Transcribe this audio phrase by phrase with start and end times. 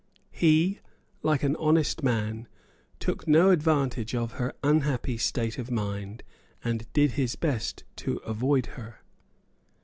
[0.31, 0.79] He,
[1.21, 2.47] like an honest man,
[2.99, 6.23] took no advantage of her unhappy state of mind,
[6.63, 9.01] and did his best to avoid her.